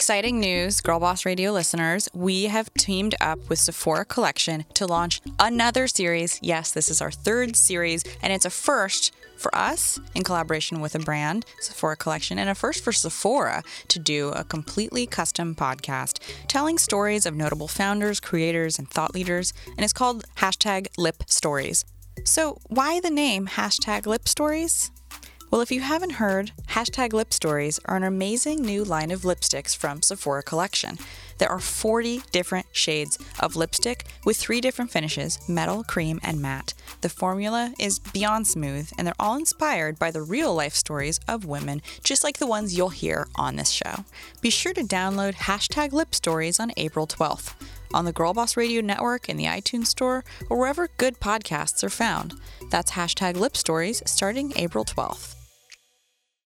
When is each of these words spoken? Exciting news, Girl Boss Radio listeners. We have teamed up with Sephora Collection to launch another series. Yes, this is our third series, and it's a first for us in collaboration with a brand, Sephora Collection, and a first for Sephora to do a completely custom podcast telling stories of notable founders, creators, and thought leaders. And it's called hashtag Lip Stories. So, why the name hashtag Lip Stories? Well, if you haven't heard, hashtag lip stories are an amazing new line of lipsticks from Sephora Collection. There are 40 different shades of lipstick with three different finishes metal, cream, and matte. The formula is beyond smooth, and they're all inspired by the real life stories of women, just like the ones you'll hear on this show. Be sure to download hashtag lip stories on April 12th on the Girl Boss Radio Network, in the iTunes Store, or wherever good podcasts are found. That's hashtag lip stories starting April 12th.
Exciting 0.00 0.40
news, 0.40 0.80
Girl 0.80 0.98
Boss 0.98 1.26
Radio 1.26 1.52
listeners. 1.52 2.08
We 2.14 2.44
have 2.44 2.72
teamed 2.72 3.14
up 3.20 3.50
with 3.50 3.58
Sephora 3.58 4.06
Collection 4.06 4.64
to 4.72 4.86
launch 4.86 5.20
another 5.38 5.86
series. 5.86 6.38
Yes, 6.40 6.72
this 6.72 6.88
is 6.88 7.02
our 7.02 7.10
third 7.10 7.54
series, 7.54 8.02
and 8.22 8.32
it's 8.32 8.46
a 8.46 8.50
first 8.50 9.12
for 9.36 9.54
us 9.54 10.00
in 10.14 10.24
collaboration 10.24 10.80
with 10.80 10.94
a 10.94 11.00
brand, 11.00 11.44
Sephora 11.60 11.96
Collection, 11.96 12.38
and 12.38 12.48
a 12.48 12.54
first 12.54 12.82
for 12.82 12.92
Sephora 12.92 13.62
to 13.88 13.98
do 13.98 14.30
a 14.30 14.42
completely 14.42 15.06
custom 15.06 15.54
podcast 15.54 16.18
telling 16.48 16.78
stories 16.78 17.26
of 17.26 17.36
notable 17.36 17.68
founders, 17.68 18.20
creators, 18.20 18.78
and 18.78 18.88
thought 18.88 19.14
leaders. 19.14 19.52
And 19.66 19.80
it's 19.80 19.92
called 19.92 20.24
hashtag 20.36 20.86
Lip 20.96 21.24
Stories. 21.26 21.84
So, 22.24 22.56
why 22.68 23.00
the 23.00 23.10
name 23.10 23.48
hashtag 23.48 24.06
Lip 24.06 24.26
Stories? 24.26 24.92
Well, 25.50 25.62
if 25.62 25.72
you 25.72 25.80
haven't 25.80 26.12
heard, 26.12 26.52
hashtag 26.68 27.12
lip 27.12 27.32
stories 27.32 27.80
are 27.86 27.96
an 27.96 28.04
amazing 28.04 28.62
new 28.62 28.84
line 28.84 29.10
of 29.10 29.22
lipsticks 29.22 29.76
from 29.76 30.00
Sephora 30.00 30.44
Collection. 30.44 30.96
There 31.38 31.48
are 31.48 31.58
40 31.58 32.22
different 32.30 32.66
shades 32.70 33.18
of 33.40 33.56
lipstick 33.56 34.04
with 34.24 34.36
three 34.36 34.60
different 34.60 34.92
finishes 34.92 35.40
metal, 35.48 35.82
cream, 35.82 36.20
and 36.22 36.40
matte. 36.40 36.74
The 37.00 37.08
formula 37.08 37.74
is 37.80 37.98
beyond 37.98 38.46
smooth, 38.46 38.92
and 38.96 39.04
they're 39.04 39.14
all 39.18 39.34
inspired 39.34 39.98
by 39.98 40.12
the 40.12 40.22
real 40.22 40.54
life 40.54 40.76
stories 40.76 41.18
of 41.26 41.44
women, 41.44 41.82
just 42.04 42.22
like 42.22 42.38
the 42.38 42.46
ones 42.46 42.76
you'll 42.76 42.90
hear 42.90 43.26
on 43.34 43.56
this 43.56 43.70
show. 43.70 44.04
Be 44.40 44.50
sure 44.50 44.74
to 44.74 44.84
download 44.84 45.34
hashtag 45.34 45.90
lip 45.90 46.14
stories 46.14 46.60
on 46.60 46.70
April 46.76 47.08
12th 47.08 47.54
on 47.92 48.04
the 48.04 48.12
Girl 48.12 48.32
Boss 48.32 48.56
Radio 48.56 48.80
Network, 48.82 49.28
in 49.28 49.36
the 49.36 49.46
iTunes 49.46 49.88
Store, 49.88 50.22
or 50.48 50.56
wherever 50.56 50.90
good 50.96 51.18
podcasts 51.18 51.82
are 51.82 51.90
found. 51.90 52.34
That's 52.70 52.92
hashtag 52.92 53.34
lip 53.34 53.56
stories 53.56 54.00
starting 54.06 54.52
April 54.54 54.84
12th. 54.84 55.39